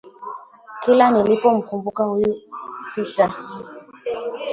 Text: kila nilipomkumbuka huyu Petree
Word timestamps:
kila 0.81 1.11
nilipomkumbuka 1.11 2.03
huyu 2.03 2.35
Petree 2.93 3.35